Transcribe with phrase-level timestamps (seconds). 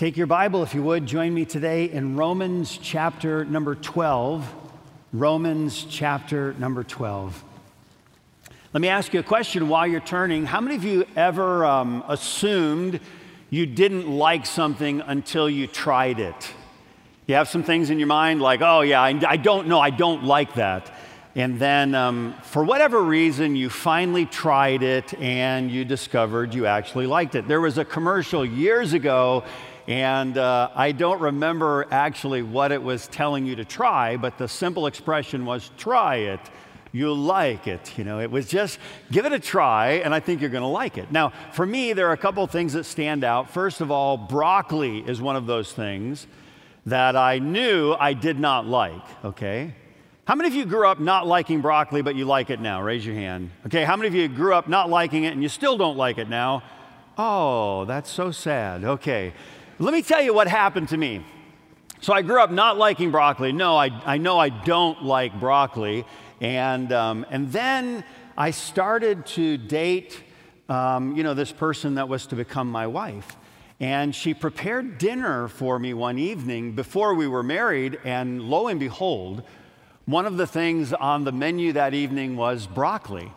[0.00, 4.50] Take your Bible, if you would, join me today in Romans chapter number 12.
[5.12, 7.44] Romans chapter number 12.
[8.72, 10.46] Let me ask you a question while you're turning.
[10.46, 12.98] How many of you ever um, assumed
[13.50, 16.50] you didn't like something until you tried it?
[17.26, 19.90] You have some things in your mind like, oh, yeah, I, I don't know, I
[19.90, 20.90] don't like that.
[21.34, 27.06] And then, um, for whatever reason, you finally tried it and you discovered you actually
[27.06, 27.46] liked it.
[27.46, 29.44] There was a commercial years ago
[29.90, 34.46] and uh, I don't remember actually what it was telling you to try, but the
[34.46, 36.38] simple expression was try it.
[36.92, 37.98] You'll like it.
[37.98, 38.78] You know, it was just
[39.10, 41.10] give it a try, and I think you're going to like it.
[41.10, 43.50] Now, for me, there are a couple things that stand out.
[43.50, 46.28] First of all, broccoli is one of those things
[46.86, 49.74] that I knew I did not like, okay?
[50.24, 52.80] How many of you grew up not liking broccoli, but you like it now?
[52.80, 53.50] Raise your hand.
[53.66, 56.18] Okay, how many of you grew up not liking it and you still don't like
[56.18, 56.62] it now?
[57.18, 58.84] Oh, that's so sad.
[58.84, 59.34] Okay.
[59.82, 61.24] Let me tell you what happened to me.
[62.02, 63.50] So I grew up not liking broccoli.
[63.50, 66.04] No, I, I know I don't like broccoli.
[66.42, 68.04] And, um, and then
[68.36, 70.22] I started to date,
[70.68, 73.38] um, you know, this person that was to become my wife.
[73.80, 77.98] And she prepared dinner for me one evening before we were married.
[78.04, 79.44] And lo and behold,
[80.04, 83.32] one of the things on the menu that evening was broccoli.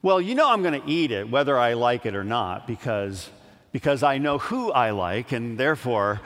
[0.00, 3.28] Well, you know I'm going to eat it, whether I like it or not, because
[3.74, 6.20] because I know who I like, and therefore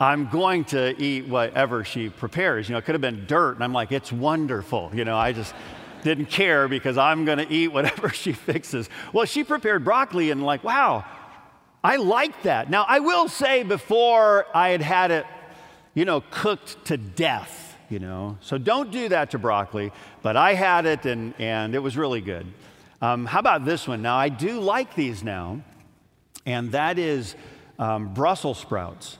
[0.00, 2.70] I'm going to eat whatever she prepares.
[2.70, 4.90] You know, it could have been dirt, and I'm like, it's wonderful.
[4.94, 5.54] You know, I just
[6.02, 8.88] didn't care because I'm going to eat whatever she fixes.
[9.12, 11.04] Well, she prepared broccoli, and like, wow,
[11.84, 12.70] I like that.
[12.70, 15.26] Now, I will say before I had had it,
[15.92, 20.54] you know, cooked to death, you know, so don't do that to broccoli, but I
[20.54, 22.46] had it, and, and it was really good.
[23.02, 24.00] Um, how about this one?
[24.00, 25.60] Now, I do like these now
[26.46, 27.34] and that is
[27.78, 29.18] um, Brussels sprouts.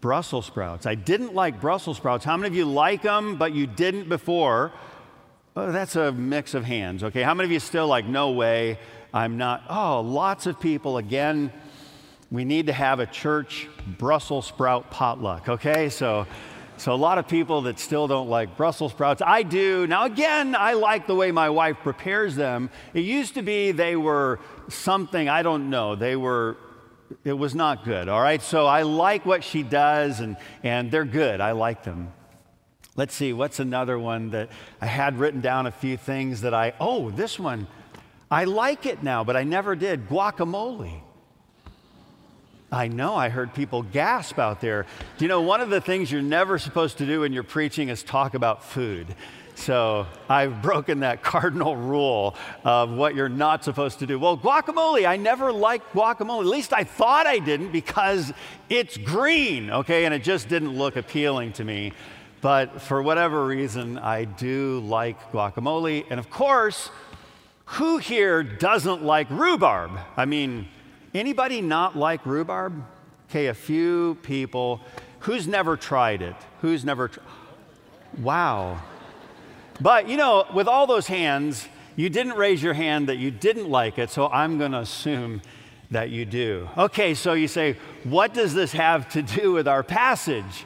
[0.00, 0.86] Brussels sprouts.
[0.86, 2.24] I didn't like Brussels sprouts.
[2.24, 4.70] How many of you like them, but you didn't before?
[5.56, 7.22] Oh, that's a mix of hands, okay?
[7.22, 8.78] How many of you still like, no way,
[9.12, 9.64] I'm not?
[9.68, 10.98] Oh, lots of people.
[10.98, 11.52] Again,
[12.30, 13.66] we need to have a church
[13.98, 15.88] Brussels sprout potluck, okay?
[15.88, 16.28] So,
[16.76, 19.20] so a lot of people that still don't like Brussels sprouts.
[19.20, 19.88] I do.
[19.88, 22.70] Now, again, I like the way my wife prepares them.
[22.94, 24.38] It used to be they were
[24.68, 26.56] something, I don't know, they were,
[27.24, 28.42] it was not good, all right?
[28.42, 31.40] So I like what she does, and, and they're good.
[31.40, 32.12] I like them.
[32.96, 36.74] Let's see, what's another one that I had written down a few things that I,
[36.80, 37.68] oh, this one.
[38.30, 40.08] I like it now, but I never did.
[40.08, 41.00] Guacamole.
[42.70, 44.84] I know, I heard people gasp out there.
[45.16, 47.88] Do you know, one of the things you're never supposed to do when you're preaching
[47.88, 49.14] is talk about food.
[49.58, 54.18] So I've broken that cardinal rule of what you're not supposed to do.
[54.18, 56.40] Well, guacamole, I never liked guacamole.
[56.40, 58.32] At least I thought I didn't because
[58.68, 61.92] it's green, okay, and it just didn't look appealing to me.
[62.40, 66.04] But for whatever reason, I do like guacamole.
[66.08, 66.90] And of course,
[67.64, 69.90] who here doesn't like rhubarb?
[70.16, 70.68] I mean,
[71.14, 72.84] anybody not like rhubarb?
[73.28, 74.80] Okay, a few people.
[75.20, 76.36] Who's never tried it?
[76.60, 77.08] Who's never?
[77.08, 77.20] Tr-
[78.18, 78.80] wow.
[79.80, 83.68] But you know, with all those hands, you didn't raise your hand that you didn't
[83.68, 85.42] like it, so I'm going to assume
[85.90, 86.68] that you do.
[86.76, 90.64] Okay, so you say, what does this have to do with our passage?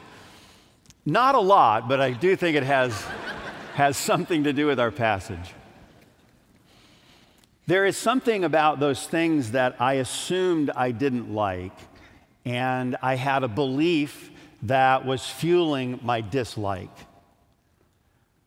[1.05, 2.93] Not a lot, but I do think it has,
[3.73, 5.53] has something to do with our passage.
[7.65, 11.77] There is something about those things that I assumed I didn't like,
[12.45, 14.29] and I had a belief
[14.63, 16.95] that was fueling my dislike.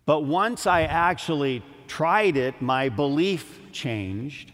[0.06, 4.53] But once I actually tried it, my belief changed.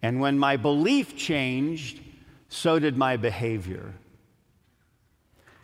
[0.00, 2.00] And when my belief changed,
[2.48, 3.92] so did my behavior.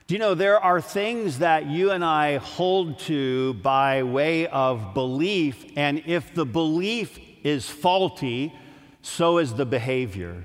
[0.06, 4.92] Do you know there are things that you and I hold to by way of
[4.92, 8.52] belief, and if the belief is faulty,
[9.00, 10.44] so is the behavior.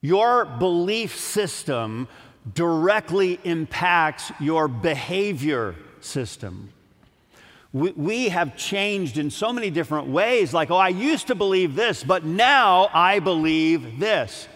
[0.00, 2.06] Your belief system
[2.54, 6.72] directly impacts your behavior system
[7.72, 10.52] we, we have changed in so many different ways.
[10.52, 14.46] Like, oh, I used to believe this, but now I believe this.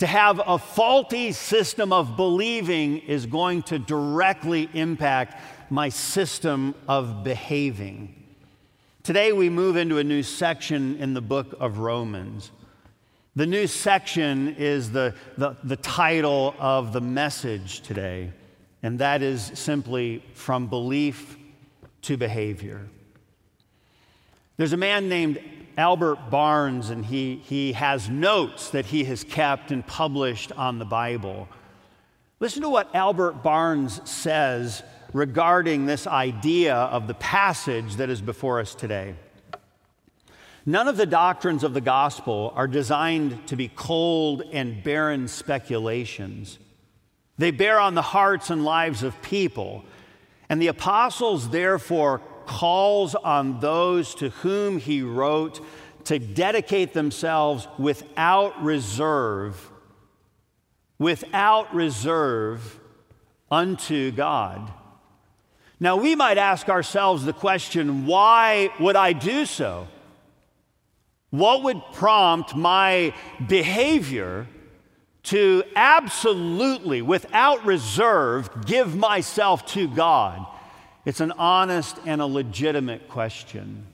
[0.00, 5.40] To have a faulty system of believing is going to directly impact
[5.70, 8.14] my system of behaving.
[9.02, 12.50] Today, we move into a new section in the book of Romans.
[13.34, 18.30] The new section is the, the, the title of the message today,
[18.82, 21.38] and that is simply From Belief
[22.02, 22.88] to behavior.
[24.56, 25.40] There's a man named
[25.76, 30.84] Albert Barnes, and he, he has notes that he has kept and published on the
[30.84, 31.48] Bible.
[32.40, 34.82] Listen to what Albert Barnes says
[35.12, 39.14] regarding this idea of the passage that is before us today.
[40.64, 46.58] None of the doctrines of the gospel are designed to be cold and barren speculations.
[47.38, 49.84] They bear on the hearts and lives of people.
[50.52, 55.64] And the apostles, therefore, calls on those to whom he wrote
[56.04, 59.70] to dedicate themselves without reserve,
[60.98, 62.78] without reserve
[63.50, 64.70] unto God.
[65.80, 69.88] Now, we might ask ourselves the question why would I do so?
[71.30, 73.14] What would prompt my
[73.48, 74.46] behavior
[75.24, 80.46] to absolutely, without reserve, give myself to God?
[81.04, 83.86] It's an honest and a legitimate question.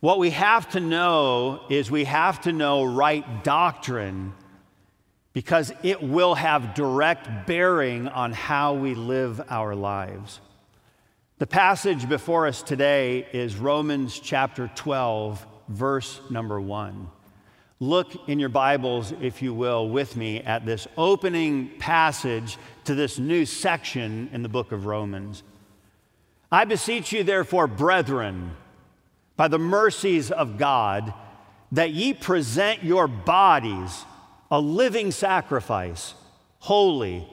[0.00, 4.32] What we have to know is we have to know right doctrine
[5.32, 10.40] because it will have direct bearing on how we live our lives.
[11.38, 17.08] The passage before us today is Romans chapter 12 verse number one.
[17.82, 23.18] Look in your Bibles, if you will, with me at this opening passage to this
[23.18, 25.42] new section in the book of Romans.
[26.52, 28.52] I beseech you, therefore, brethren,
[29.36, 31.12] by the mercies of God,
[31.72, 34.04] that ye present your bodies
[34.48, 36.14] a living sacrifice,
[36.60, 37.28] holy,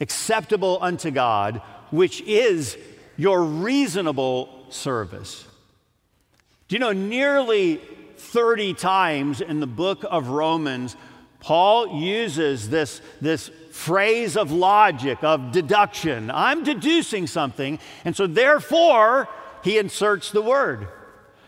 [0.00, 1.62] acceptable unto God,
[1.92, 2.76] which is
[3.16, 5.46] your reasonable service.
[6.66, 7.80] Do you know, nearly
[8.18, 10.96] 30 times in the book of Romans,
[11.40, 16.30] Paul uses this, this phrase of logic, of deduction.
[16.30, 19.28] I'm deducing something, and so therefore,
[19.62, 20.88] he inserts the word.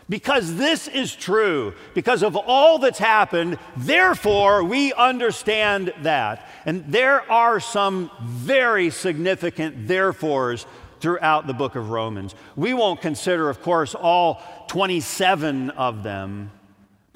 [0.09, 6.47] Because this is true, because of all that's happened, therefore we understand that.
[6.65, 10.65] And there are some very significant therefores
[10.99, 12.35] throughout the book of Romans.
[12.55, 16.51] We won't consider, of course, all 27 of them.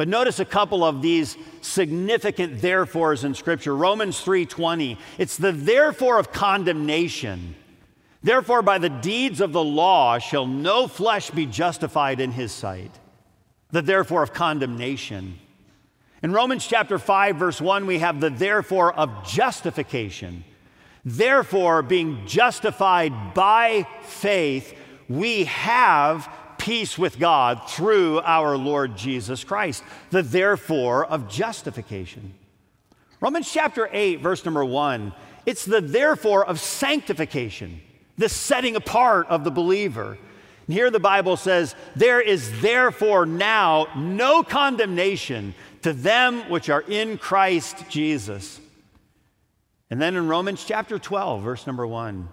[0.02, 3.76] But notice a couple of these significant therefores in scripture.
[3.76, 7.54] Romans 3:20, it's the therefore of condemnation.
[8.24, 12.90] Therefore by the deeds of the law shall no flesh be justified in his sight.
[13.70, 15.38] The therefore of condemnation.
[16.24, 20.46] In Romans chapter 5 verse 1 we have the therefore of justification.
[21.06, 24.74] Therefore, being justified by faith,
[25.08, 26.28] we have
[26.62, 29.84] peace with God through our Lord Jesus Christ.
[30.12, 32.36] The therefore of justification.
[33.20, 35.12] Romans chapter 8, verse number 1,
[35.48, 37.82] it's the therefore of sanctification,
[38.18, 40.20] the setting apart of the believer.
[40.68, 46.82] And here the Bible says, There is therefore now no condemnation to them which are
[46.82, 48.60] in Christ Jesus.
[49.90, 52.30] And then in Romans chapter 12, verse number 1,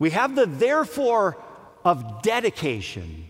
[0.00, 1.36] we have the therefore
[1.84, 3.28] of dedication.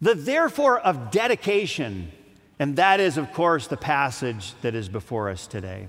[0.00, 2.12] The therefore of dedication.
[2.58, 5.88] And that is, of course, the passage that is before us today.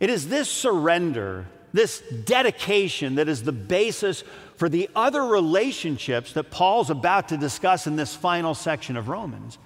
[0.00, 4.24] It is this surrender, this dedication, that is the basis
[4.56, 9.58] for the other relationships that Paul's about to discuss in this final section of Romans.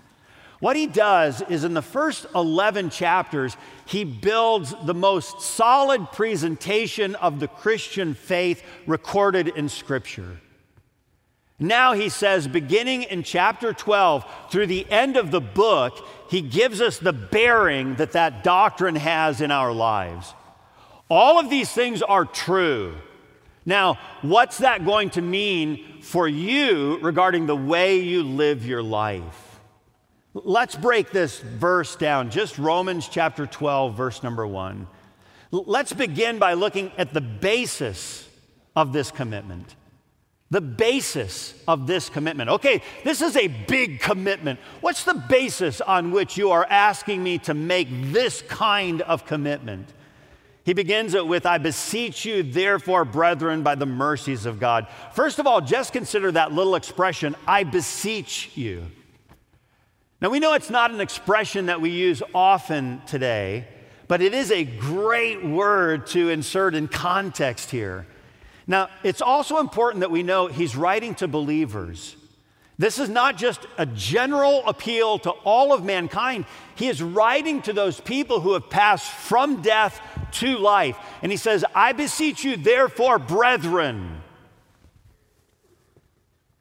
[0.61, 7.15] What he does is in the first 11 chapters, he builds the most solid presentation
[7.17, 10.39] of the Christian faith recorded in Scripture.
[11.59, 16.81] Now he says, beginning in chapter 12 through the end of the book, he gives
[16.81, 20.35] us the bearing that that doctrine has in our lives.
[21.11, 22.95] All of these things are true.
[23.67, 29.61] Now, what's that going to mean for you regarding the way you live your life?
[30.33, 34.87] Let's break this verse down, just Romans chapter 12, verse number 1.
[35.51, 38.29] Let's begin by looking at the basis
[38.77, 39.75] of this commitment.
[40.51, 42.49] The basis of this commitment.
[42.49, 44.59] Okay, this is a big commitment.
[44.81, 49.93] What's the basis on which you are asking me to make this kind of commitment?
[50.65, 54.87] He begins it with, I beseech you, therefore, brethren, by the mercies of God.
[55.15, 58.87] First of all, just consider that little expression, I beseech you.
[60.21, 63.67] Now, we know it's not an expression that we use often today,
[64.09, 68.07] but it is a great word to insert in context here.
[68.69, 72.15] Now, it's also important that we know he's writing to believers.
[72.77, 76.45] This is not just a general appeal to all of mankind.
[76.77, 80.01] He is writing to those people who have passed from death
[80.33, 80.97] to life.
[81.23, 84.21] And he says, I beseech you, therefore, brethren.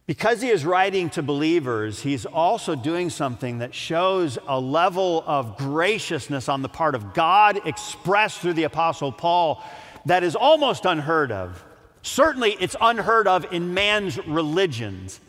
[0.08, 5.58] Because he is writing to believers, he's also doing something that shows a level of
[5.58, 9.62] graciousness on the part of God expressed through the Apostle Paul
[10.06, 11.64] that is almost unheard of.
[12.08, 15.20] Certainly, it's unheard of in man's religions.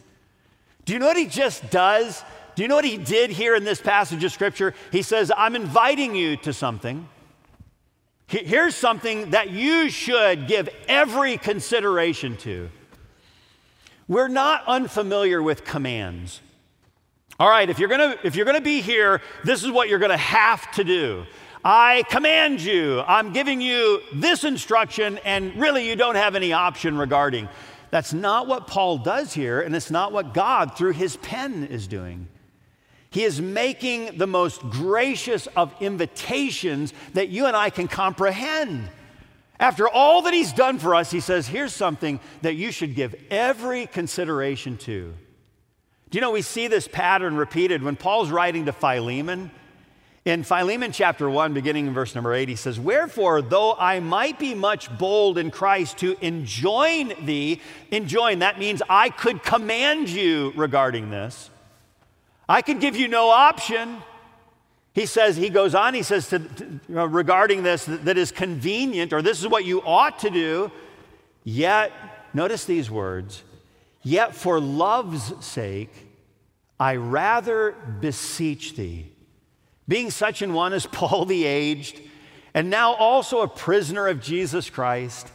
[0.85, 2.23] Do you know what he just does?
[2.55, 4.75] Do you know what he did here in this passage of scripture?
[4.93, 7.09] He says, I'm inviting you to something.
[8.29, 12.71] Here's something that you should give every consideration to.
[14.07, 16.41] We're not unfamiliar with commands.
[17.41, 20.17] All right, if you're gonna, if you're gonna be here, this is what you're gonna
[20.17, 21.25] have to do.
[21.71, 26.97] I command you, I'm giving you this instruction, and really you don't have any option
[26.97, 27.47] regarding.
[27.91, 31.87] That's not what Paul does here, and it's not what God, through his pen, is
[31.87, 32.27] doing.
[33.11, 38.89] He is making the most gracious of invitations that you and I can comprehend.
[39.61, 43.15] After all that he's done for us, he says, Here's something that you should give
[43.31, 45.15] every consideration to.
[46.09, 49.51] Do you know we see this pattern repeated when Paul's writing to Philemon?
[50.29, 54.39] In Philemon chapter 1, beginning in verse number 8, he says, Wherefore, though I might
[54.39, 60.53] be much bold in Christ to enjoin thee, enjoin, that means I could command you
[60.55, 61.49] regarding this.
[62.47, 64.03] I could give you no option.
[64.93, 68.31] He says, he goes on, he says, to, to, uh, regarding this, that, that is
[68.31, 70.71] convenient, or this is what you ought to do.
[71.43, 71.91] Yet,
[72.35, 73.45] notice these words,
[74.03, 76.07] yet for love's sake,
[76.79, 79.13] I rather beseech thee
[79.89, 82.01] being such an one as Paul the aged,
[82.55, 85.29] and now also a prisoner of Jesus Christ.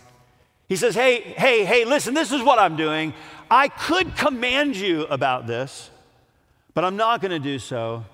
[0.69, 3.13] He says, Hey, hey, hey, listen, this is what I'm doing.
[3.51, 5.89] I could command you about this,
[6.74, 8.05] but I'm not going to do so.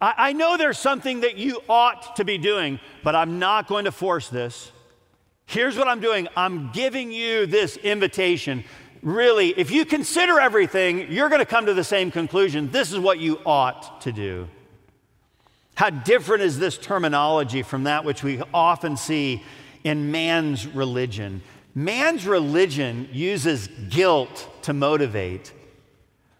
[0.00, 3.84] I, I, know there's something that you ought to be doing, but I'm not going
[3.84, 4.72] to force this.
[5.46, 8.64] Here's what I'm doing I'm giving you this invitation.
[9.02, 12.70] Really, if you consider everything, you're going to come to the same conclusion.
[12.70, 14.46] This is what you ought to do.
[15.80, 19.42] How different is this terminology from that which we often see
[19.82, 21.40] in man's religion?
[21.74, 25.54] Man's religion uses guilt to motivate,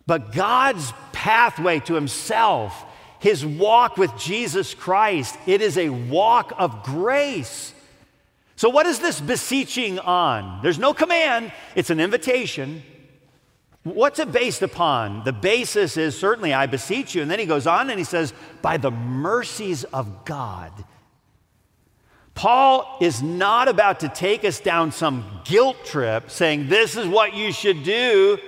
[0.07, 2.85] but God's pathway to Himself,
[3.19, 7.73] His walk with Jesus Christ, it is a walk of grace.
[8.57, 10.61] So, what is this beseeching on?
[10.63, 12.83] There's no command, it's an invitation.
[13.83, 15.25] What's it based upon?
[15.25, 17.23] The basis is certainly, I beseech you.
[17.23, 20.73] And then he goes on and he says, by the mercies of God.
[22.35, 27.35] Paul is not about to take us down some guilt trip saying, this is what
[27.35, 28.39] you should do.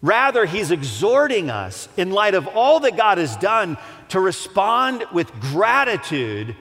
[0.00, 3.76] Rather, he's exhorting us, in light of all that God has done,
[4.10, 6.54] to respond with gratitude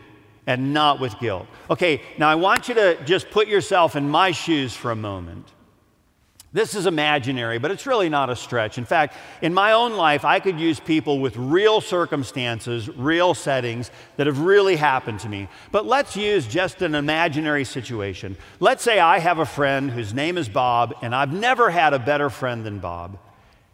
[0.47, 1.45] and not with guilt.
[1.69, 5.47] Okay, now I want you to just put yourself in my shoes for a moment.
[6.57, 8.79] This is imaginary, but it's really not a stretch.
[8.79, 13.91] In fact, in my own life, I could use people with real circumstances, real settings
[14.15, 15.49] that have really happened to me.
[15.71, 18.37] But let's use just an imaginary situation.
[18.59, 21.99] Let's say I have a friend whose name is Bob, and I've never had a
[21.99, 23.19] better friend than Bob.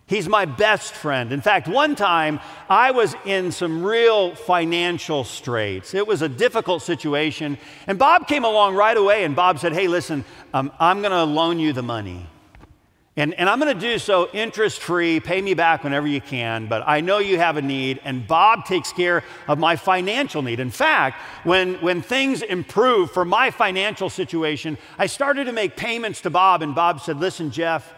[0.06, 1.32] He's my best friend.
[1.32, 5.94] In fact, one time I was in some real financial straits.
[5.94, 7.58] It was a difficult situation.
[7.88, 11.24] And Bob came along right away, and Bob said, Hey, listen, um, I'm going to
[11.24, 12.28] loan you the money.
[13.16, 16.66] And, and I'm going to do so interest free, pay me back whenever you can,
[16.66, 20.60] but I know you have a need, and Bob takes care of my financial need.
[20.60, 26.22] In fact, when, when things improved for my financial situation, I started to make payments
[26.22, 27.94] to Bob, and Bob said, Listen, Jeff,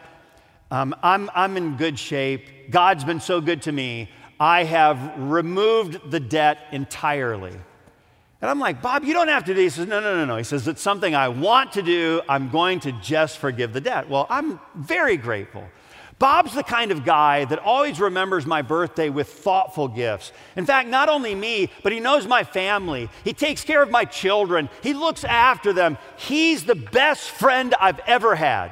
[0.69, 2.69] um, I'm, I'm in good shape.
[2.69, 4.09] God's been so good to me.
[4.37, 7.53] I have removed the debt entirely.
[8.41, 9.61] And I'm like, Bob, you don't have to do.
[9.61, 10.37] He says, No, no, no, no.
[10.37, 12.21] He says, It's something I want to do.
[12.27, 14.09] I'm going to just forgive the debt.
[14.09, 15.63] Well, I'm very grateful.
[16.17, 20.31] Bob's the kind of guy that always remembers my birthday with thoughtful gifts.
[20.55, 23.09] In fact, not only me, but he knows my family.
[23.25, 25.97] He takes care of my children, he looks after them.
[26.17, 28.71] He's the best friend I've ever had.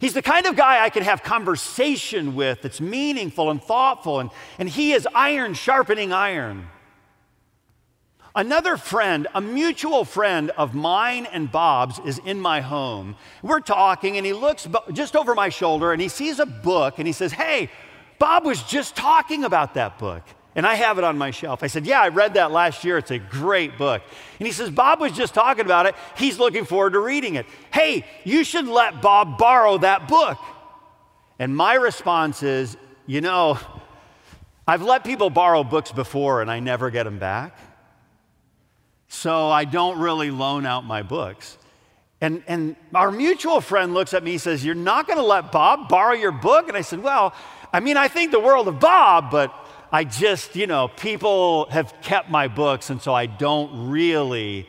[0.00, 4.30] He's the kind of guy I can have conversation with that's meaningful and thoughtful, and,
[4.58, 6.66] and he is iron sharpening iron.
[8.34, 13.14] Another friend, a mutual friend of mine and Bob's, is in my home.
[13.42, 17.06] We're talking, and he looks just over my shoulder and he sees a book and
[17.06, 17.70] he says, Hey,
[18.18, 20.22] Bob was just talking about that book.
[20.54, 21.62] And I have it on my shelf.
[21.62, 22.96] I said, Yeah, I read that last year.
[22.96, 24.02] It's a great book.
[24.38, 25.94] And he says, Bob was just talking about it.
[26.16, 27.44] He's looking forward to reading it.
[27.70, 30.38] Hey, you should let Bob borrow that book.
[31.38, 33.58] And my response is, You know,
[34.66, 37.58] I've let people borrow books before and I never get them back
[39.12, 41.58] so I don't really loan out my books.
[42.22, 45.52] And, and our mutual friend looks at me and says, You're not going to let
[45.52, 46.68] Bob borrow your book?
[46.68, 47.34] And I said, Well,
[47.74, 49.54] I mean, I think the world of Bob, but
[49.92, 54.66] I just, you know, people have kept my books, and so I don't really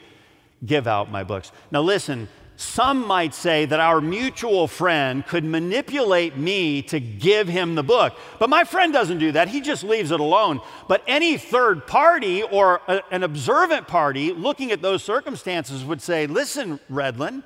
[0.66, 1.54] give out my books.
[1.72, 2.28] Now, listen,
[2.64, 8.18] some might say that our mutual friend could manipulate me to give him the book.
[8.40, 9.50] But my friend doesn't do that.
[9.50, 10.62] He just leaves it alone.
[10.88, 16.26] But any third party or a, an observant party looking at those circumstances would say,
[16.26, 17.44] listen, Redlin,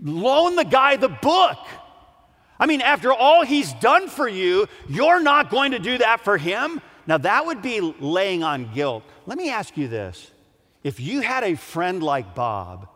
[0.00, 1.58] loan the guy the book.
[2.60, 6.38] I mean, after all he's done for you, you're not going to do that for
[6.38, 6.80] him?
[7.06, 9.02] Now, that would be laying on guilt.
[9.26, 10.30] Let me ask you this
[10.82, 12.88] if you had a friend like Bob,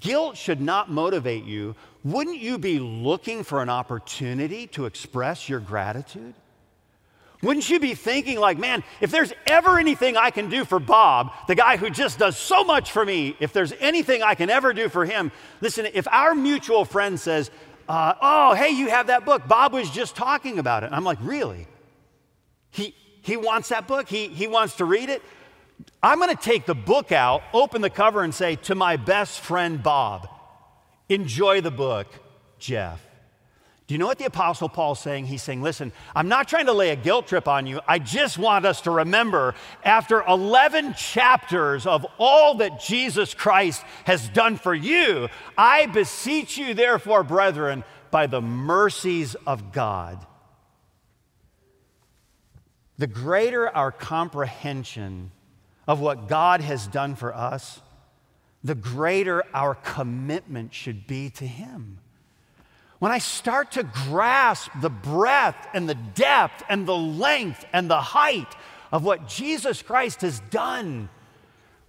[0.00, 1.74] guilt should not motivate you.
[2.04, 6.34] Wouldn't you be looking for an opportunity to express your gratitude?
[7.42, 11.32] Wouldn't you be thinking, like, man, if there's ever anything I can do for Bob,
[11.46, 14.72] the guy who just does so much for me, if there's anything I can ever
[14.72, 17.50] do for him, listen, if our mutual friend says,
[17.88, 19.46] uh, oh, hey, you have that book.
[19.46, 20.92] Bob was just talking about it.
[20.92, 21.66] I'm like, really?
[22.70, 24.08] He, he wants that book.
[24.08, 25.22] He, he wants to read it.
[26.02, 29.40] I'm going to take the book out, open the cover, and say, to my best
[29.40, 30.28] friend Bob,
[31.08, 32.06] enjoy the book,
[32.58, 33.02] Jeff.
[33.86, 35.26] Do you know what the Apostle Paul's saying?
[35.26, 37.80] He's saying, listen, I'm not trying to lay a guilt trip on you.
[37.86, 39.54] I just want us to remember
[39.84, 46.74] after 11 chapters of all that Jesus Christ has done for you, I beseech you,
[46.74, 50.24] therefore, brethren, by the mercies of God.
[52.98, 55.30] The greater our comprehension
[55.86, 57.80] of what God has done for us,
[58.64, 61.98] the greater our commitment should be to Him.
[62.98, 68.00] When I start to grasp the breadth and the depth and the length and the
[68.00, 68.56] height
[68.90, 71.10] of what Jesus Christ has done,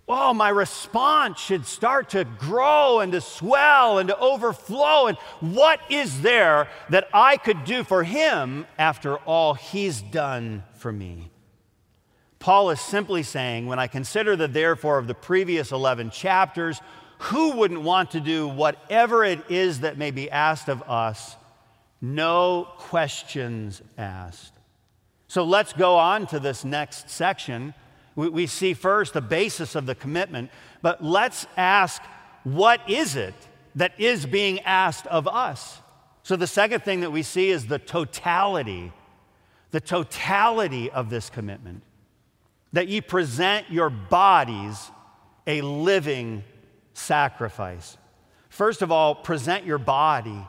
[0.08, 5.08] oh, my response should start to grow and to swell and to overflow.
[5.08, 10.92] And what is there that I could do for him after all he's done for
[10.92, 11.30] me?
[12.40, 16.80] Paul is simply saying, when I consider the therefore of the previous 11 chapters,
[17.20, 21.36] who wouldn't want to do whatever it is that may be asked of us?
[22.00, 24.54] No questions asked.
[25.28, 27.74] So let's go on to this next section.
[28.16, 32.02] We, we see first the basis of the commitment, but let's ask
[32.44, 33.36] what is it
[33.76, 35.80] that is being asked of us?
[36.24, 38.92] So the second thing that we see is the totality,
[39.72, 41.84] the totality of this commitment.
[42.74, 44.92] That ye present your bodies
[45.46, 46.44] a living
[46.94, 47.98] sacrifice.
[48.50, 50.46] First of all, present your body.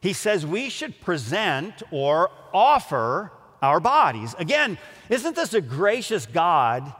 [0.00, 3.32] He says we should present or offer
[3.62, 4.34] our bodies.
[4.38, 6.92] Again, isn't this a gracious God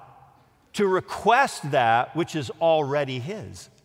[0.75, 3.69] to request that which is already His?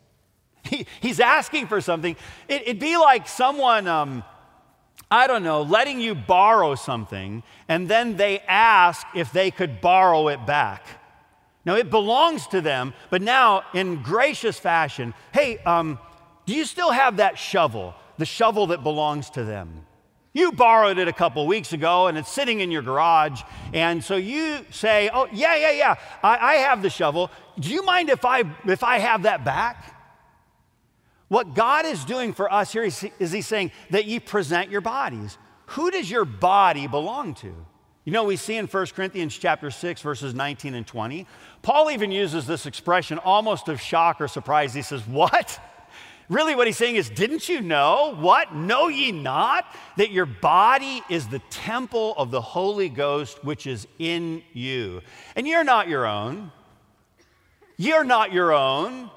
[0.68, 2.16] He, he's asking for something.
[2.48, 4.24] It, would be like someone, um,
[5.12, 10.30] I don't know, letting you borrow something, and then they ask if they could borrow
[10.30, 10.84] it back.
[11.64, 16.00] Now, it belongs to them, but now, in gracious fashion, hey, um,
[16.46, 19.86] do you still have that shovel, the shovel that belongs to them?
[20.36, 23.42] You borrowed it a couple weeks ago and it's sitting in your garage.
[23.74, 27.32] And so you say, Oh, yeah, yeah, yeah, I, I have the shovel.
[27.58, 29.95] Do you mind if I, if I have that back?
[31.28, 34.82] What God is doing for us here is, is He's saying that ye present your
[34.82, 35.38] bodies.
[35.68, 37.54] Who does your body belong to?
[38.06, 41.26] You know, we see in 1 Corinthians chapter 6, verses 19 and 20,
[41.64, 44.76] Paul even uses this expression almost of shock or surprise.
[44.76, 45.60] He says, What?
[46.30, 48.16] Really, what he's saying is, Didn't you know?
[48.20, 48.54] What?
[48.54, 49.66] Know ye not
[49.98, 55.02] that your body is the temple of the Holy Ghost which is in you?
[55.36, 56.52] And you're not your own.
[57.78, 59.10] You're not your own.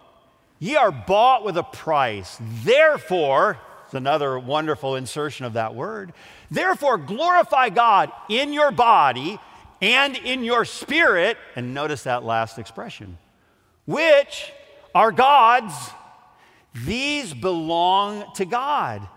[0.58, 2.38] Ye are bought with a price.
[2.40, 6.12] Therefore, it's another wonderful insertion of that word.
[6.50, 9.38] Therefore, glorify God in your body
[9.80, 11.38] and in your spirit.
[11.56, 13.18] And notice that last expression,
[13.86, 14.52] which
[14.94, 15.74] are God's.
[16.84, 19.08] These belong to God.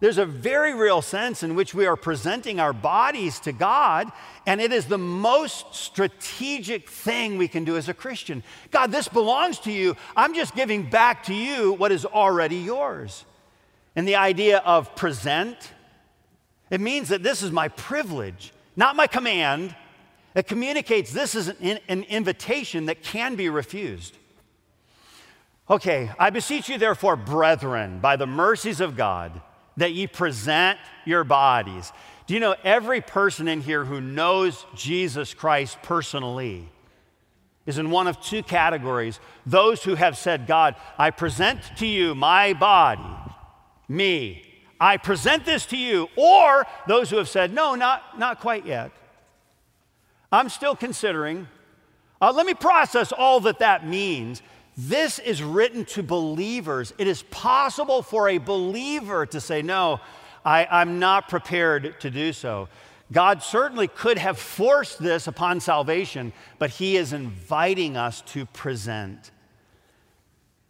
[0.00, 4.10] There's a very real sense in which we are presenting our bodies to God,
[4.46, 8.42] and it is the most strategic thing we can do as a Christian.
[8.70, 9.94] God, this belongs to you.
[10.16, 13.26] I'm just giving back to you what is already yours.
[13.94, 15.56] And the idea of present,
[16.70, 19.76] it means that this is my privilege, not my command.
[20.34, 24.16] It communicates this is an, an invitation that can be refused.
[25.68, 29.42] Okay, I beseech you, therefore, brethren, by the mercies of God,
[29.80, 31.92] that ye present your bodies.
[32.26, 36.68] Do you know every person in here who knows Jesus Christ personally
[37.66, 42.14] is in one of two categories those who have said, God, I present to you
[42.14, 43.02] my body
[43.88, 44.42] me.
[44.80, 46.08] I present this to you.
[46.16, 48.92] Or those who have said, no, not, not quite yet.
[50.32, 51.48] I'm still considering.
[52.20, 54.42] Uh, let me process all that that means.
[54.76, 56.92] This is written to believers.
[56.98, 60.00] It is possible for a believer to say, No,
[60.44, 62.68] I, I'm not prepared to do so.
[63.12, 69.32] God certainly could have forced this upon salvation, but He is inviting us to present.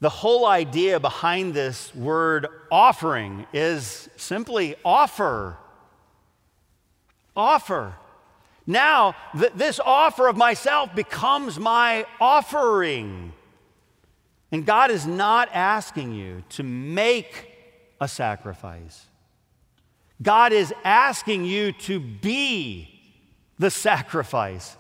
[0.00, 5.58] The whole idea behind this word offering is simply offer.
[7.36, 7.94] Offer.
[8.66, 13.34] Now, th- this offer of myself becomes my offering.
[14.52, 17.48] And God is not asking you to make
[18.00, 19.06] a sacrifice.
[20.22, 23.00] God is asking you to be
[23.58, 24.76] the sacrifice.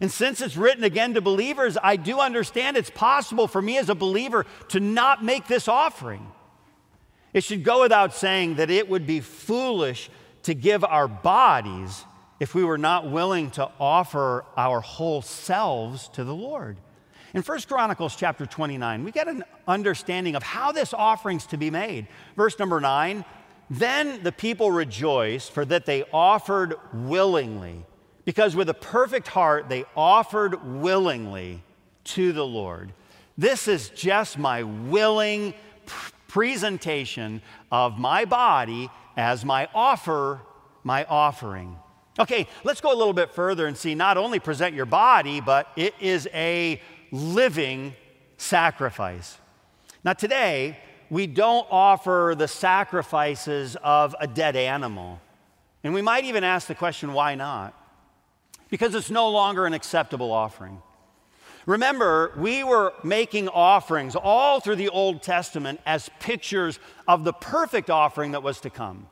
[0.00, 3.88] And since it's written again to believers, I do understand it's possible for me as
[3.88, 6.26] a believer to not make this offering.
[7.32, 10.10] It should go without saying that it would be foolish
[10.42, 12.04] to give our bodies
[12.40, 16.76] if we were not willing to offer our whole selves to the Lord.
[17.34, 21.68] In 1 Chronicles chapter 29, we get an understanding of how this offering's to be
[21.68, 22.06] made.
[22.36, 23.24] Verse number 9,
[23.68, 27.84] then the people rejoiced for that they offered willingly
[28.24, 31.60] because with a perfect heart they offered willingly
[32.04, 32.92] to the Lord.
[33.36, 35.54] This is just my willing
[36.28, 37.42] presentation
[37.72, 40.40] of my body as my offer,
[40.84, 41.78] my offering.
[42.16, 45.72] Okay, let's go a little bit further and see not only present your body, but
[45.74, 46.80] it is a
[47.14, 47.94] living
[48.36, 49.38] sacrifice.
[50.02, 50.78] Now, today,
[51.10, 55.20] we don't offer the sacrifices of a dead animal.
[55.82, 57.74] And we might even ask the question, why not?
[58.74, 60.82] because it's no longer an acceptable offering.
[61.64, 67.88] Remember, we were making offerings all through the Old Testament as pictures of the perfect
[67.88, 69.06] offering that was to come.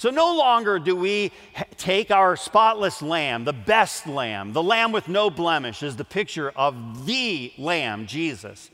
[0.00, 1.30] So no longer do we
[1.76, 6.50] take our spotless lamb, the best lamb, the lamb with no blemish, as the picture
[6.56, 8.70] of the lamb, Jesus.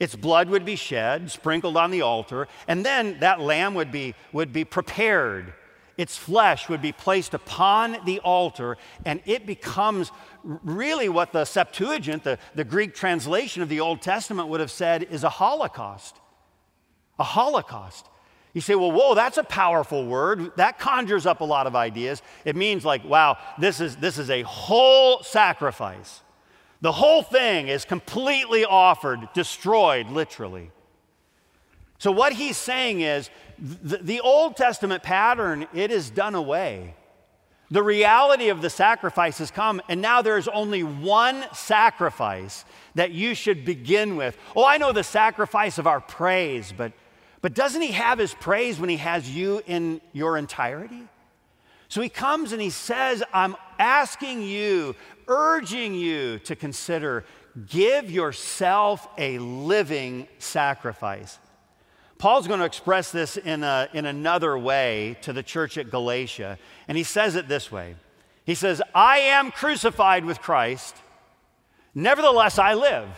[0.00, 4.16] Its blood would be shed, sprinkled on the altar, and then that lamb would be,
[4.32, 5.54] would be prepared
[5.96, 10.10] its flesh would be placed upon the altar, and it becomes
[10.42, 15.04] really what the Septuagint, the, the Greek translation of the Old Testament, would have said
[15.04, 16.16] is a holocaust.
[17.20, 18.06] A holocaust.
[18.52, 20.56] You say, well, whoa, that's a powerful word.
[20.56, 22.20] That conjures up a lot of ideas.
[22.44, 26.20] It means, like, wow, this is, this is a whole sacrifice.
[26.80, 30.70] The whole thing is completely offered, destroyed, literally.
[31.98, 36.94] So, what he's saying is the, the Old Testament pattern, it is done away.
[37.70, 42.64] The reality of the sacrifice has come, and now there's only one sacrifice
[42.96, 44.36] that you should begin with.
[44.56, 46.92] Oh, I know the sacrifice of our praise, but,
[47.42, 51.08] but doesn't he have his praise when he has you in your entirety?
[51.88, 54.94] So he comes and he says, I'm asking you,
[55.26, 57.24] urging you to consider
[57.66, 61.38] give yourself a living sacrifice.
[62.18, 66.58] Paul's going to express this in, a, in another way to the church at Galatia,
[66.86, 67.96] and he says it this way
[68.44, 70.96] He says, I am crucified with Christ,
[71.94, 73.08] nevertheless I live.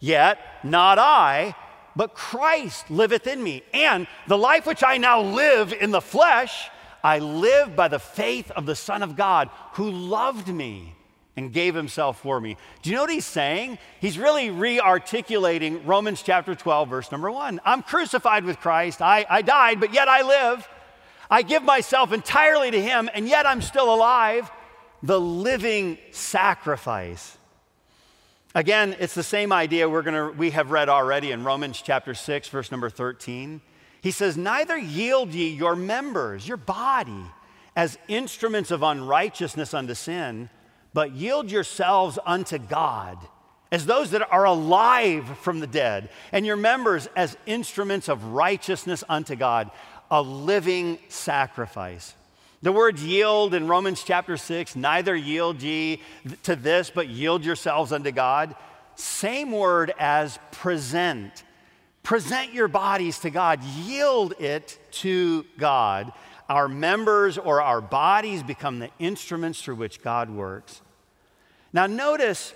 [0.00, 1.54] Yet not I,
[1.96, 3.62] but Christ liveth in me.
[3.72, 6.68] And the life which I now live in the flesh,
[7.02, 10.94] I live by the faith of the Son of God who loved me
[11.36, 12.56] and gave himself for me.
[12.82, 13.78] Do you know what he's saying?
[14.00, 17.60] He's really re articulating Romans chapter 12, verse number one.
[17.64, 19.02] I'm crucified with Christ.
[19.02, 20.68] I, I died, but yet I live.
[21.30, 24.50] I give myself entirely to him, and yet I'm still alive.
[25.02, 27.36] The living sacrifice.
[28.54, 32.48] Again, it's the same idea we're gonna, we have read already in Romans chapter 6,
[32.48, 33.60] verse number 13.
[34.00, 37.24] He says, Neither yield ye your members, your body,
[37.74, 40.48] as instruments of unrighteousness unto sin
[40.94, 43.18] but yield yourselves unto God
[43.70, 49.02] as those that are alive from the dead, and your members as instruments of righteousness
[49.08, 49.68] unto God,
[50.12, 52.14] a living sacrifice.
[52.64, 56.00] The word yield in Romans chapter 6, neither yield ye
[56.44, 58.56] to this, but yield yourselves unto God.
[58.94, 61.44] Same word as present.
[62.02, 66.14] Present your bodies to God, yield it to God.
[66.48, 70.80] Our members or our bodies become the instruments through which God works.
[71.70, 72.54] Now, notice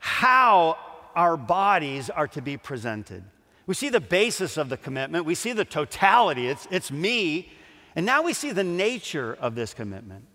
[0.00, 0.76] how
[1.14, 3.22] our bodies are to be presented.
[3.68, 7.50] We see the basis of the commitment, we see the totality, it's, it's me,
[7.96, 10.26] and now we see the nature of this commitment.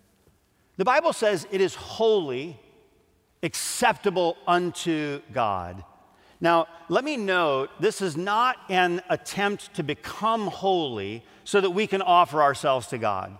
[0.77, 2.57] The Bible says it is holy,
[3.43, 5.83] acceptable unto God.
[6.41, 11.85] Now, let me note this is not an attempt to become holy so that we
[11.85, 13.37] can offer ourselves to God.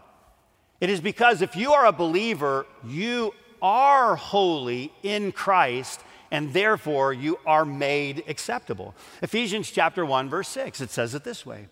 [0.81, 6.01] It is because if you are a believer, you are holy in Christ
[6.31, 8.95] and therefore you are made acceptable.
[9.21, 11.67] Ephesians chapter 1 verse 6 it says it this way.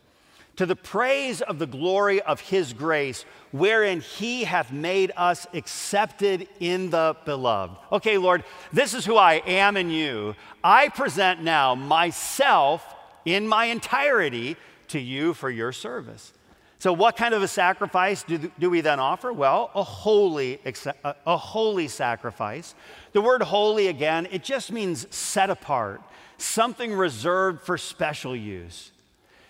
[0.57, 6.47] To the praise of the glory of his grace wherein he hath made us accepted
[6.59, 7.77] in the beloved.
[7.91, 8.43] Okay, Lord,
[8.73, 10.35] this is who I am in you.
[10.63, 14.57] I present now myself in my entirety
[14.89, 16.33] to you for your service.
[16.79, 19.33] So, what kind of a sacrifice do, do we then offer?
[19.33, 20.59] Well, a holy,
[21.03, 22.75] a holy sacrifice.
[23.13, 26.01] The word holy, again, it just means set apart,
[26.37, 28.91] something reserved for special use.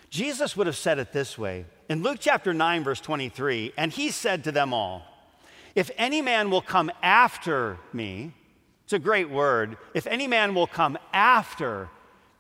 [0.09, 4.11] Jesus would have said it this way in Luke chapter 9, verse 23, and he
[4.11, 5.03] said to them all,
[5.75, 8.33] If any man will come after me,
[8.83, 11.89] it's a great word, if any man will come after,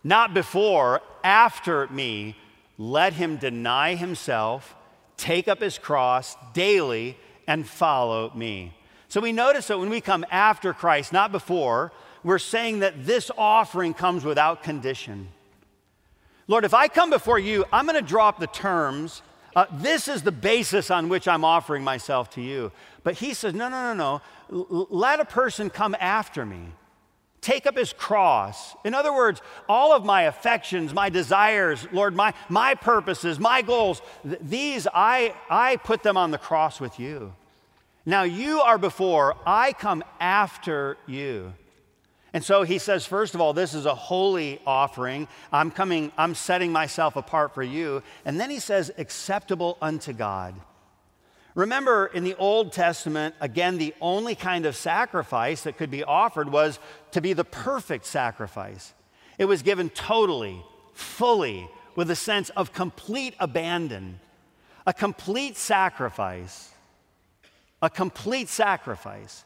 [0.03, 2.35] not before, after me,
[2.77, 4.75] let him deny himself
[5.17, 8.73] take up his cross daily and follow me.
[9.09, 11.91] So we notice that when we come after Christ, not before,
[12.23, 15.29] we're saying that this offering comes without condition.
[16.47, 19.21] Lord, if I come before you, I'm going to drop the terms.
[19.55, 22.71] Uh, this is the basis on which I'm offering myself to you.
[23.03, 24.21] But he says, no, no, no, no.
[24.51, 26.67] L- let a person come after me
[27.41, 28.75] take up his cross.
[28.83, 34.01] In other words, all of my affections, my desires, Lord, my, my purposes, my goals,
[34.23, 37.33] th- these I, I put them on the cross with you.
[38.05, 41.53] Now you are before, I come after you.
[42.37, 45.27] And so he says, first of all, this is a holy offering.
[45.51, 48.03] I'm coming, I'm setting myself apart for you.
[48.25, 50.53] And then he says, acceptable unto God.
[51.55, 56.51] Remember, in the Old Testament, again, the only kind of sacrifice that could be offered
[56.51, 56.77] was
[57.09, 58.93] to be the perfect sacrifice.
[59.39, 64.19] It was given totally, fully, with a sense of complete abandon.
[64.85, 66.69] A complete sacrifice,
[67.81, 69.43] a complete sacrifice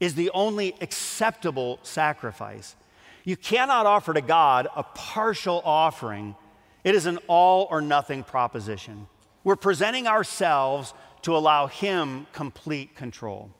[0.00, 2.76] is the only acceptable sacrifice.
[3.24, 6.36] You cannot offer to God a partial offering,
[6.82, 9.06] it is an all or nothing proposition.
[9.44, 13.50] We're presenting ourselves to allow Him complete control.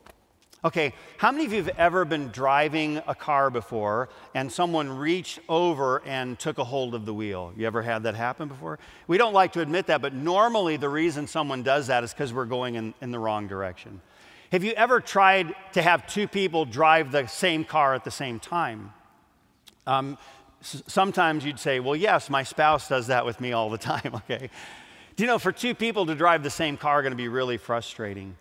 [0.64, 5.38] Okay, how many of you have ever been driving a car before and someone reached
[5.46, 7.52] over and took a hold of the wheel?
[7.54, 8.78] You ever had that happen before?
[9.06, 12.32] We don't like to admit that, but normally the reason someone does that is because
[12.32, 14.00] we're going in, in the wrong direction.
[14.54, 18.38] Have you ever tried to have two people drive the same car at the same
[18.38, 18.92] time?
[19.84, 20.16] Um,
[20.60, 24.14] s- sometimes you'd say, well, yes, my spouse does that with me all the time,
[24.14, 24.50] okay?
[25.16, 27.56] Do you know, for two people to drive the same car going to be really
[27.56, 28.36] frustrating.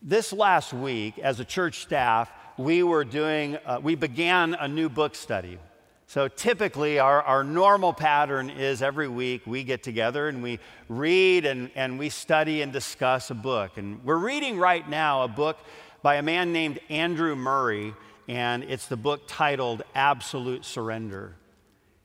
[0.00, 4.88] This last week, as a church staff, we were doing, uh, we began a new
[4.88, 5.58] book study.
[6.08, 11.44] So typically, our, our normal pattern is every week we get together and we read
[11.44, 13.76] and, and we study and discuss a book.
[13.76, 15.58] And we're reading right now a book
[16.02, 17.92] by a man named Andrew Murray,
[18.28, 21.34] and it's the book titled Absolute Surrender.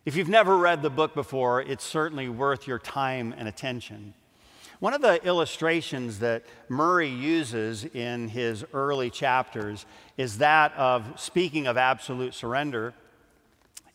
[0.03, 4.15] If you've never read the book before, it's certainly worth your time and attention.
[4.79, 9.85] One of the illustrations that Murray uses in his early chapters
[10.17, 12.95] is that of speaking of absolute surrender.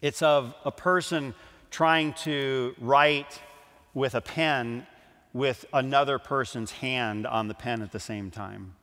[0.06, 1.34] It's of a person
[1.68, 3.42] trying to write
[3.92, 4.86] with a pen
[5.32, 8.76] with another person's hand on the pen at the same time.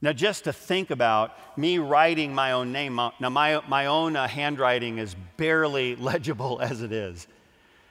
[0.00, 4.28] Now, just to think about me writing my own name, now my, my own uh,
[4.28, 7.26] handwriting is barely legible as it is.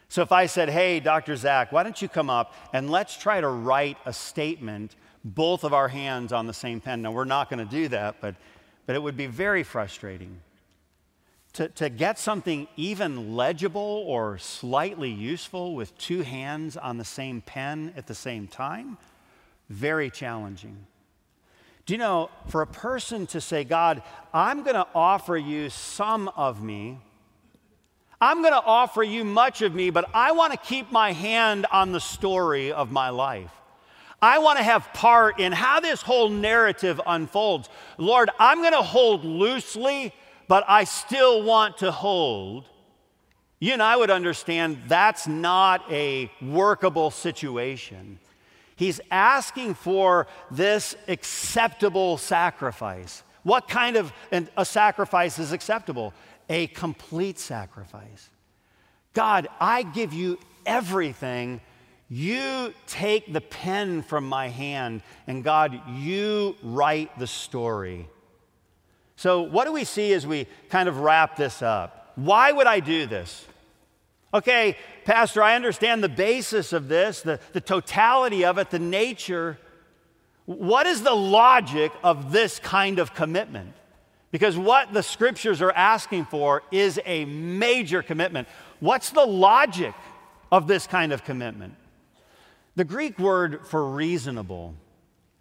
[0.07, 1.35] So if I said, hey, Dr.
[1.35, 5.73] Zach, why don't you come up and let's try to write a statement, both of
[5.73, 7.01] our hands on the same pen.
[7.01, 8.35] Now, we're not going to do that, but,
[8.85, 10.39] but it would be very frustrating.
[11.53, 17.41] To, to get something even legible or slightly useful with two hands on the same
[17.41, 18.97] pen at the same time,
[19.69, 20.87] very challenging.
[21.85, 24.01] Do you know, for a person to say, God,
[24.33, 26.99] I'm going to offer you some of me,
[28.19, 31.65] I'm going to offer you much of me, but I want to keep my hand
[31.71, 33.51] on the story of my life.
[34.21, 37.67] I want to have part in how this whole narrative unfolds.
[37.97, 40.13] Lord, I'm going to hold loosely,
[40.47, 42.69] but I still want to hold.
[43.60, 48.19] You and I would understand that's not a workable situation.
[48.75, 53.23] He's asking for this acceptable sacrifice.
[53.43, 54.12] What kind of
[54.58, 56.13] a sacrifice is acceptable?
[56.49, 58.29] A complete sacrifice.
[59.13, 61.62] God, I give you everything.
[62.10, 68.08] You take the pen from my hand, and God, you write the story.
[69.15, 72.12] So, what do we see as we kind of wrap this up?
[72.15, 73.45] Why would I do this?
[74.34, 79.60] Okay, Pastor, I understand the basis of this, the, the totality of it, the nature.
[80.45, 83.73] What is the logic of this kind of commitment?
[84.32, 88.47] Because what the scriptures are asking for is a major commitment.
[88.80, 89.93] What's the logic
[90.52, 91.76] of this kind of commitment?
[92.76, 94.73] The Greek word for reasonable,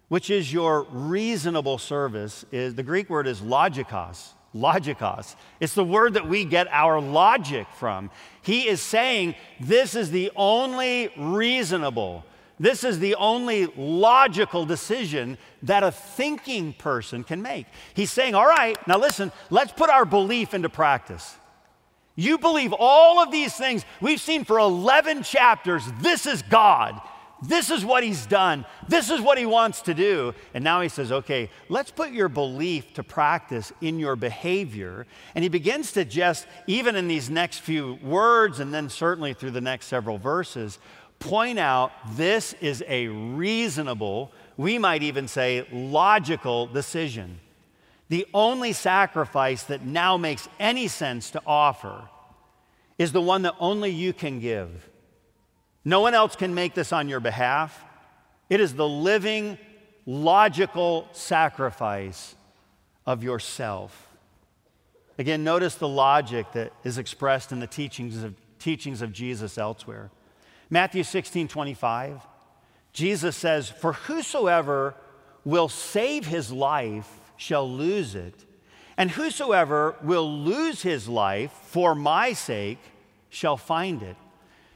[0.07, 4.29] which is your reasonable service, is the Greek word is logikos.
[4.55, 5.35] Logikos.
[5.59, 8.11] It's the word that we get our logic from.
[8.43, 12.23] He is saying this is the only reasonable,
[12.59, 17.65] this is the only logical decision that a thinking person can make.
[17.95, 21.35] He's saying, all right, now listen, let's put our belief into practice.
[22.15, 23.85] You believe all of these things.
[23.99, 27.01] We've seen for 11 chapters, this is God.
[27.45, 28.65] This is what he's done.
[28.87, 30.33] This is what he wants to do.
[30.53, 35.05] And now he says, okay, let's put your belief to practice in your behavior.
[35.35, 39.51] And he begins to just, even in these next few words, and then certainly through
[39.51, 40.79] the next several verses,
[41.19, 47.39] point out this is a reasonable, we might even say logical decision.
[48.07, 52.07] The only sacrifice that now makes any sense to offer
[52.97, 54.89] is the one that only you can give.
[55.85, 57.83] No one else can make this on your behalf.
[58.49, 59.57] It is the living,
[60.05, 62.35] logical sacrifice
[63.05, 64.09] of yourself.
[65.17, 70.09] Again, notice the logic that is expressed in the teachings of, teachings of Jesus elsewhere.
[70.69, 72.21] Matthew 16 25,
[72.93, 74.95] Jesus says, For whosoever
[75.45, 78.45] will save his life shall lose it,
[78.97, 82.79] and whosoever will lose his life for my sake
[83.29, 84.15] shall find it.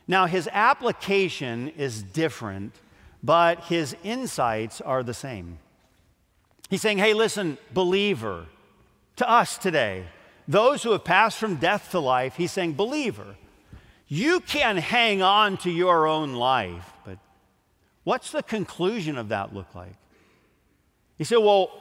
[0.08, 2.74] Now, his application is different,
[3.22, 5.60] but his insights are the same.
[6.70, 8.46] He's saying, Hey, listen, believer,
[9.17, 10.06] to us today,
[10.48, 13.36] those who have passed from death to life, he's saying, Believer,
[14.08, 17.17] you can hang on to your own life, but
[18.06, 19.96] what's the conclusion of that look like?
[21.17, 21.72] He said, Well,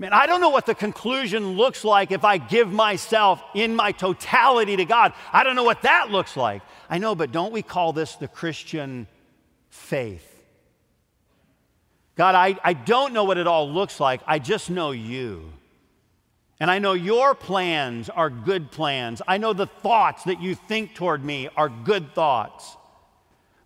[0.00, 3.92] man, I don't know what the conclusion looks like if I give myself in my
[3.92, 5.12] totality to God.
[5.30, 6.62] I don't know what that looks like.
[6.88, 9.06] I know, but don't we call this the Christian
[9.68, 10.26] faith?
[12.16, 14.22] God, I, I don't know what it all looks like.
[14.26, 15.52] I just know you.
[16.58, 19.20] And I know your plans are good plans.
[19.28, 22.76] I know the thoughts that you think toward me are good thoughts.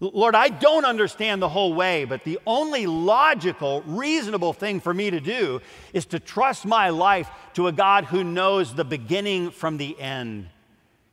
[0.01, 5.11] Lord, I don't understand the whole way, but the only logical, reasonable thing for me
[5.11, 5.61] to do
[5.93, 10.49] is to trust my life to a God who knows the beginning from the end.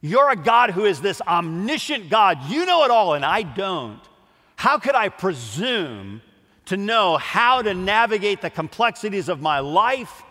[0.02, 2.50] You're a God who is this omniscient God.
[2.50, 4.02] You know it all, and I don't.
[4.56, 6.22] How could I presume
[6.65, 10.24] to know how to navigate the complexities of my life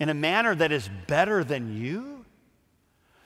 [0.00, 2.16] in a manner that is better than you?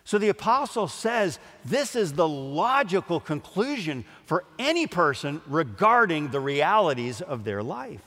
[0.05, 7.21] So the apostle says this is the logical conclusion for any person regarding the realities
[7.21, 8.05] of their life.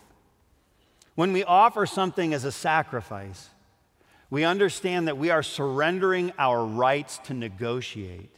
[1.16, 3.50] When we offer something as a sacrifice,
[4.30, 8.34] we understand that we are surrendering our rights to negotiate.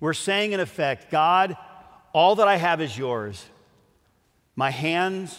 [0.00, 1.58] We're saying, in effect, God,
[2.14, 3.44] all that I have is yours.
[4.54, 5.38] My hands,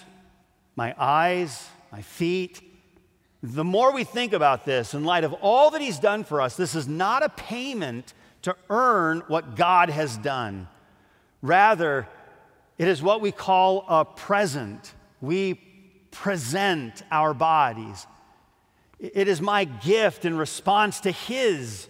[0.75, 2.61] my eyes, my feet,
[3.41, 6.55] the more we think about this, in light of all that He's done for us,
[6.55, 10.67] this is not a payment to earn what God has done.
[11.41, 12.07] Rather,
[12.77, 14.93] it is what we call a present.
[15.21, 15.55] We
[16.11, 18.05] present our bodies.
[18.99, 21.87] It is my gift in response to His.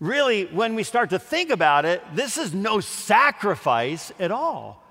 [0.00, 4.82] Really, when we start to think about it, this is no sacrifice at all.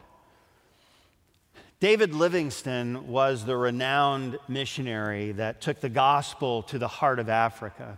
[1.80, 7.98] David Livingstone was the renowned missionary that took the gospel to the heart of Africa.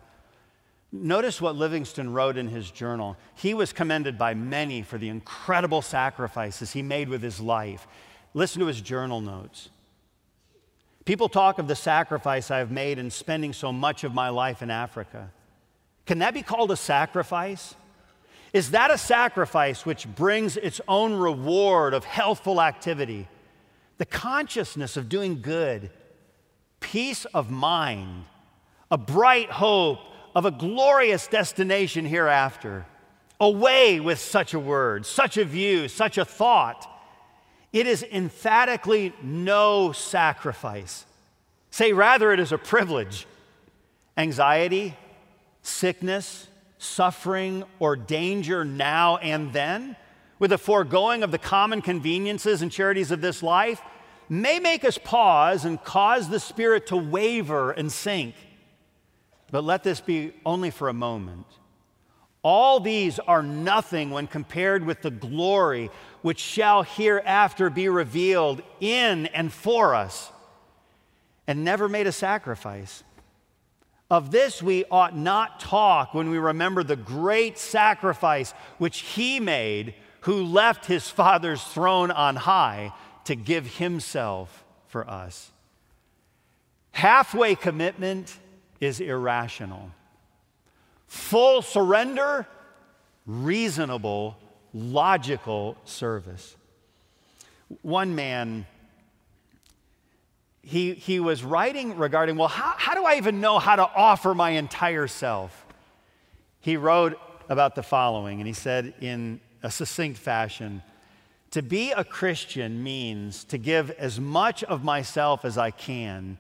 [0.92, 3.16] Notice what Livingstone wrote in his journal.
[3.36, 7.88] He was commended by many for the incredible sacrifices he made with his life.
[8.34, 9.70] Listen to his journal notes.
[11.06, 14.62] People talk of the sacrifice I have made in spending so much of my life
[14.62, 15.32] in Africa.
[16.06, 17.74] Can that be called a sacrifice?
[18.54, 23.28] Is that a sacrifice which brings its own reward of healthful activity?
[24.02, 25.92] the consciousness of doing good,
[26.80, 28.26] peace of mind,
[28.90, 30.00] a bright hope
[30.36, 32.86] of a glorious destination hereafter.
[33.40, 36.88] Away with such a word, such a view, such a thought.
[37.74, 41.06] It is emphatically no sacrifice.
[41.72, 43.26] Say rather, it is a privilege.
[44.18, 44.96] Anxiety,
[45.64, 49.96] sickness, suffering, or danger now and then
[50.42, 53.80] with the foregoing of the common conveniences and charities of this life
[54.28, 58.34] may make us pause and cause the spirit to waver and sink.
[59.52, 61.46] But let this be only for a moment.
[62.44, 65.92] All these are nothing when compared with the glory
[66.22, 70.32] which shall hereafter be revealed in and for us,
[71.46, 73.04] and never made a sacrifice.
[74.10, 79.94] Of this we ought not talk when we remember the great sacrifice which he made,
[80.22, 82.94] who left his Father's throne on high
[83.26, 85.52] to give himself for us.
[86.92, 88.38] Halfway commitment
[88.82, 89.92] is irrational.
[91.08, 92.46] Full surrender,
[93.26, 94.36] reasonable,
[94.74, 96.58] logical service.
[97.82, 98.66] One man
[100.64, 104.34] he, he was writing regarding, well, how, how do I even know how to offer
[104.34, 105.66] my entire self?
[106.60, 107.20] He wrote
[107.50, 110.84] about the following, and he said in a succinct fashion
[111.52, 116.38] To be a Christian means to give as much of myself as I can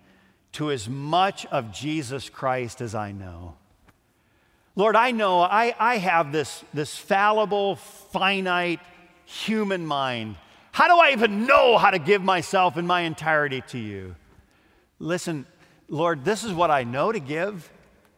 [0.53, 3.55] to as much of Jesus Christ as I know.
[4.75, 8.79] Lord, I know I, I have this, this fallible, finite
[9.25, 10.35] human mind.
[10.71, 14.15] How do I even know how to give myself in my entirety to you?
[14.99, 15.45] Listen,
[15.89, 17.69] Lord, this is what I know to give.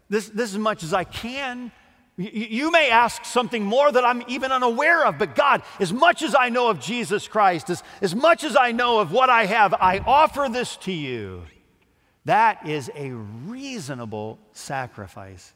[0.09, 1.71] This, this is as much as I can.
[2.17, 6.21] You, you may ask something more that I'm even unaware of, but God, as much
[6.21, 9.45] as I know of Jesus Christ, as, as much as I know of what I
[9.45, 11.43] have, I offer this to you.
[12.25, 15.53] That is a reasonable sacrifice.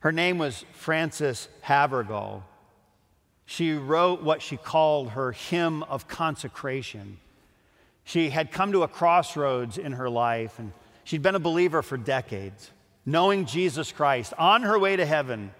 [0.00, 2.42] Her name was Frances Havergal.
[3.44, 7.18] She wrote what she called her hymn of consecration.
[8.04, 10.72] She had come to a crossroads in her life, and
[11.04, 12.70] she'd been a believer for decades,
[13.04, 15.52] knowing Jesus Christ, on her way to heaven.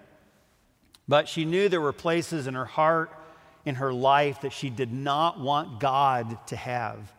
[1.07, 3.11] But she knew there were places in her heart,
[3.65, 7.13] in her life, that she did not want God to have.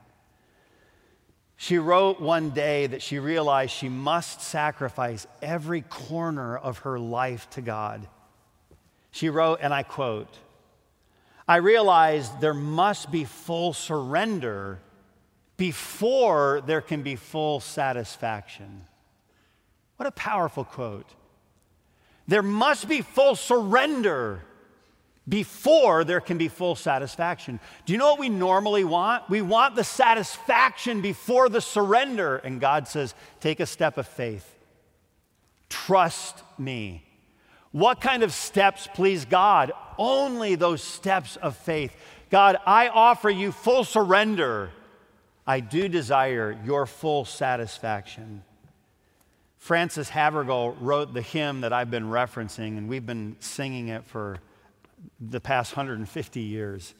[1.63, 7.49] She wrote one day that she realized she must sacrifice every corner of her life
[7.51, 8.05] to God.
[9.11, 10.39] She wrote, and I quote,
[11.47, 14.81] I realized there must be full surrender
[15.55, 18.81] before there can be full satisfaction.
[19.95, 21.15] What a powerful quote.
[22.27, 24.43] There must be full surrender
[25.27, 27.59] before there can be full satisfaction.
[27.85, 29.29] Do you know what we normally want?
[29.29, 32.37] We want the satisfaction before the surrender.
[32.37, 34.49] And God says, take a step of faith.
[35.69, 37.03] Trust me.
[37.71, 39.71] What kind of steps please God?
[39.97, 41.95] Only those steps of faith.
[42.29, 44.71] God, I offer you full surrender.
[45.47, 48.43] I do desire your full satisfaction.
[49.57, 54.39] Frances Havergal wrote the hymn that I've been referencing, and we've been singing it for
[55.19, 56.93] the past 150 years.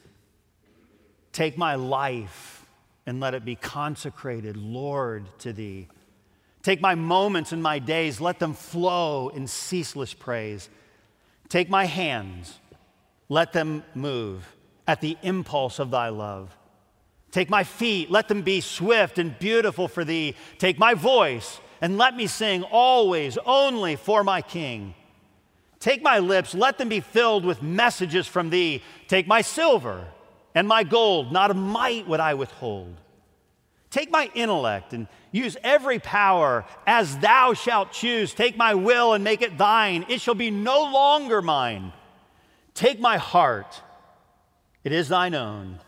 [1.31, 2.65] Take my life
[3.05, 5.87] and let it be consecrated, Lord, to thee.
[6.61, 10.69] Take my moments and my days, let them flow in ceaseless praise.
[11.49, 12.57] Take my hands,
[13.27, 14.55] let them move
[14.87, 16.55] at the impulse of thy love.
[17.31, 20.35] Take my feet, let them be swift and beautiful for thee.
[20.59, 24.93] Take my voice, and let me sing always, only for my King.
[25.83, 28.81] Take my lips, let them be filled with messages from thee.
[29.09, 30.07] Take my silver
[30.55, 32.95] and my gold, not a mite would I withhold.
[33.89, 38.33] Take my intellect and use every power as thou shalt choose.
[38.33, 40.05] Take my will and make it thine.
[40.07, 41.91] It shall be no longer mine.
[42.73, 43.81] Take my heart,
[44.85, 45.79] it is thine own.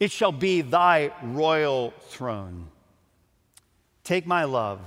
[0.00, 2.66] It shall be thy royal throne.
[4.02, 4.80] Take my love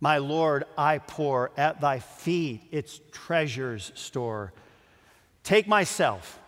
[0.00, 4.52] my Lord, I pour at thy feet its treasures store.
[5.42, 6.38] Take myself,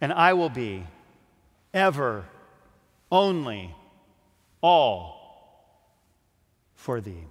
[0.00, 0.84] and I will be
[1.74, 2.24] ever,
[3.10, 3.74] only,
[4.60, 5.16] all
[6.74, 7.26] for thee.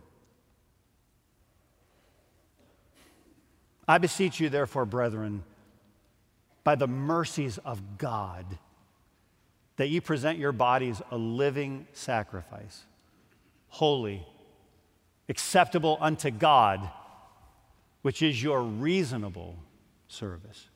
[3.87, 5.43] I beseech you, therefore, brethren,
[6.63, 8.45] by the mercies of God,
[9.77, 12.83] that ye present your bodies a living sacrifice,
[13.69, 14.27] holy
[15.29, 16.89] acceptable unto God,
[18.01, 19.55] which is your reasonable
[20.07, 20.68] service.